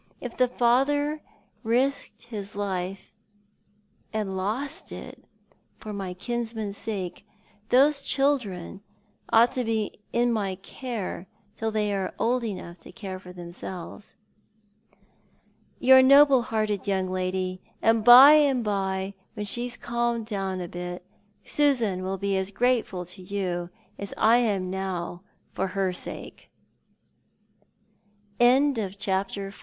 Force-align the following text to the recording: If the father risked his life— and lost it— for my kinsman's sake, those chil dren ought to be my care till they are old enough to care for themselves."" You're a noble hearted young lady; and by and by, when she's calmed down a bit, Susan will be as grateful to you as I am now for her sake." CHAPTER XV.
If 0.19 0.35
the 0.35 0.47
father 0.47 1.21
risked 1.61 2.23
his 2.23 2.55
life— 2.55 3.13
and 4.13 4.35
lost 4.35 4.91
it— 4.91 5.23
for 5.79 5.93
my 5.93 6.15
kinsman's 6.15 6.75
sake, 6.77 7.23
those 7.69 8.01
chil 8.01 8.39
dren 8.39 8.81
ought 9.31 9.51
to 9.51 9.63
be 9.63 10.01
my 10.11 10.55
care 10.55 11.27
till 11.55 11.69
they 11.69 11.93
are 11.93 12.15
old 12.17 12.43
enough 12.43 12.79
to 12.79 12.91
care 12.91 13.19
for 13.19 13.31
themselves."" 13.31 14.15
You're 15.79 15.99
a 15.99 16.01
noble 16.01 16.41
hearted 16.41 16.87
young 16.87 17.07
lady; 17.07 17.61
and 17.79 18.03
by 18.03 18.31
and 18.33 18.63
by, 18.63 19.13
when 19.35 19.45
she's 19.45 19.77
calmed 19.77 20.25
down 20.25 20.61
a 20.61 20.67
bit, 20.67 21.05
Susan 21.45 22.01
will 22.01 22.17
be 22.17 22.35
as 22.37 22.49
grateful 22.49 23.05
to 23.05 23.21
you 23.21 23.69
as 23.99 24.15
I 24.17 24.37
am 24.37 24.71
now 24.71 25.21
for 25.53 25.67
her 25.77 25.93
sake." 25.93 26.49
CHAPTER 28.41 29.51
XV. 29.51 29.57